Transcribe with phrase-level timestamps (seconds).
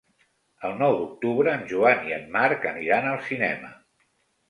[0.69, 3.75] El nou d'octubre en Joan i en Marc aniran al cinema.